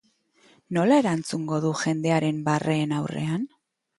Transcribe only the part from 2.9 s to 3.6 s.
aurrean?